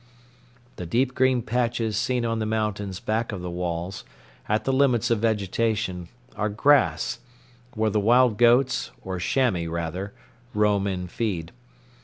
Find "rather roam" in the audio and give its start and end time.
9.69-10.87